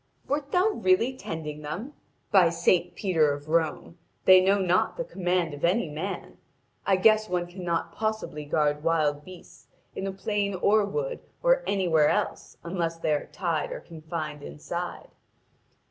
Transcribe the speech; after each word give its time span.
'Wert 0.27 0.51
thou 0.51 0.69
really 0.69 1.15
tending 1.15 1.61
them? 1.61 1.93
By 2.31 2.49
Saint 2.49 2.95
Peter 2.95 3.31
of 3.33 3.49
Rome! 3.49 3.99
They 4.25 4.41
know 4.41 4.57
not 4.59 4.97
the 4.97 5.03
command 5.03 5.53
of 5.53 5.63
any 5.63 5.87
man. 5.91 6.39
I 6.87 6.95
guess 6.95 7.29
one 7.29 7.45
cannot 7.45 7.91
possibly 7.93 8.43
guard 8.43 8.83
wild 8.83 9.23
beasts 9.23 9.67
in 9.95 10.07
a 10.07 10.11
plain 10.11 10.55
or 10.55 10.85
wood 10.85 11.19
or 11.43 11.61
anywhere 11.67 12.09
else 12.09 12.57
unless 12.63 12.97
they 12.97 13.13
are 13.13 13.27
tied 13.27 13.71
or 13.71 13.79
confined 13.79 14.41
inside.' 14.41 15.11